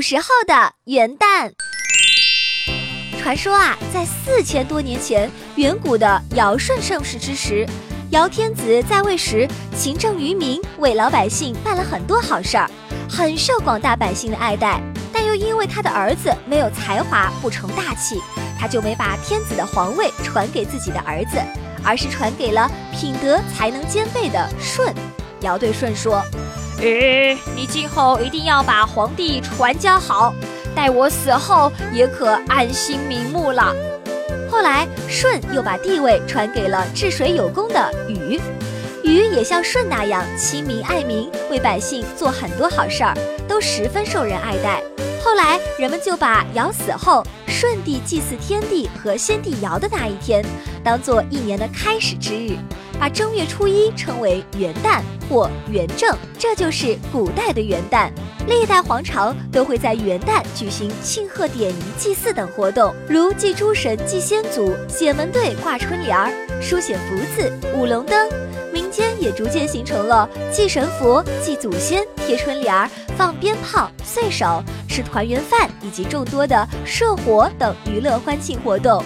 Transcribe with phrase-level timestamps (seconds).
[0.00, 1.52] 古时候的元旦。
[3.20, 7.68] 传说啊，在四千多年前，远古的尧舜盛世之时，
[8.08, 12.70] 尧天子在位时勤政于民，为老百姓办了很多好事儿，
[13.10, 14.80] 很受广大百姓的爱戴。
[15.12, 18.18] 但又因为他的儿子没有才华，不成大器，
[18.58, 21.36] 他就没把天子的皇位传给自己的儿子，
[21.84, 24.94] 而是传给了品德才能兼备的舜。
[25.42, 26.22] 尧对舜说
[26.80, 30.34] ：“诶，你今后一定要把皇帝传教好，
[30.74, 33.74] 待我死后也可安心瞑目了。”
[34.50, 38.40] 后来舜又把地位传给了治水有功的禹，
[39.04, 43.14] 禹也像舜那样亲民爱民，为百姓做很多好事儿，
[43.46, 44.82] 都十分受人爱戴。
[45.22, 50.42] 后来人们就把尧死后舜帝祭祀天地和先帝尧的那一天，
[50.82, 52.56] 当做一年的开始之日。
[53.00, 58.10] 把正月初一称为元旦或元正，这就是古代的元旦。
[58.46, 66.30] 历代皇朝都会在元旦举行庆贺典仪、祭祀等活动，如祭诸神、祭先祖、写门对、挂春联儿、
[66.60, 68.28] 书写福字、舞龙灯。
[68.70, 79.02] 民间也逐渐形成了祭神佛、祭祖先、贴春联儿、放鞭炮、岁首、吃团圆饭以及众多的社火等娱乐欢庆活动。